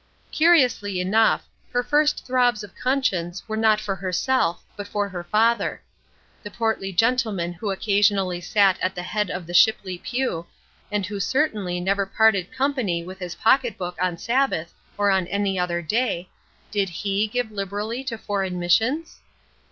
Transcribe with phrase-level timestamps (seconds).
[0.31, 5.79] Curiously enough, her first throbs of conscience were not for herself but for her father.
[6.41, 10.47] The portly gentleman who occasionally sat at the head of the Shipley pew,
[10.91, 15.59] and who certainly never parted company with his pocket book on Sabbath or on any
[15.59, 16.29] other day,
[16.71, 19.19] did he give liberally to Foreign Missions?